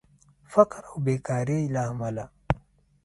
[0.53, 2.25] فقر او بیکارې له امله